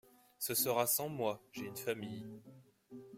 [0.39, 2.25] Ce sera sans moi, j'ai une famille.